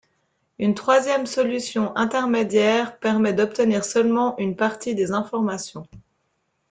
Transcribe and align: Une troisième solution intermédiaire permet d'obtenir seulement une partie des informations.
Une 0.57 0.73
troisième 0.73 1.27
solution 1.27 1.95
intermédiaire 1.95 2.97
permet 2.97 3.33
d'obtenir 3.33 3.85
seulement 3.85 4.35
une 4.39 4.55
partie 4.55 4.95
des 4.95 5.11
informations. 5.11 5.85